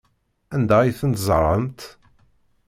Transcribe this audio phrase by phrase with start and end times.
[0.55, 1.79] Anda ay ten-tzerɛemt?